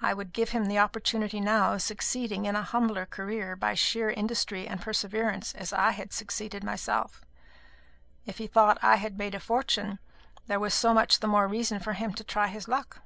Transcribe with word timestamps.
I 0.00 0.14
would 0.14 0.32
give 0.32 0.48
him 0.52 0.64
the 0.64 0.78
opportunity 0.78 1.38
now 1.38 1.74
of 1.74 1.82
succeeding 1.82 2.46
in 2.46 2.56
a 2.56 2.62
humbler 2.62 3.04
career 3.04 3.54
by 3.54 3.74
sheer 3.74 4.08
industry 4.08 4.66
and 4.66 4.80
perseverance 4.80 5.54
as 5.54 5.74
I 5.74 5.90
had 5.90 6.10
succeeded 6.14 6.64
myself. 6.64 7.20
If 8.24 8.38
he 8.38 8.46
thought 8.46 8.80
that 8.80 8.88
I 8.88 8.96
had 8.96 9.18
made 9.18 9.34
a 9.34 9.40
fortune, 9.40 9.98
there 10.46 10.58
was 10.58 10.72
so 10.72 10.94
much 10.94 11.20
the 11.20 11.28
more 11.28 11.46
reason 11.48 11.80
for 11.80 11.92
him 11.92 12.14
to 12.14 12.24
try 12.24 12.46
his 12.48 12.66
luck. 12.66 13.02